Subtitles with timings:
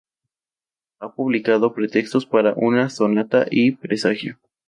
[0.97, 4.39] Ha publicado "Pretextos para una sonata" y "Presagio".